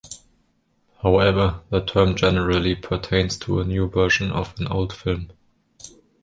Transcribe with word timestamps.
However, 1.03 1.61
the 1.69 1.79
term 1.85 2.15
generally 2.15 2.73
pertains 2.73 3.37
to 3.37 3.59
a 3.59 3.63
new 3.65 3.87
version 3.87 4.31
of 4.31 4.57
an 4.59 4.65
old 4.67 4.93
film. 4.93 5.31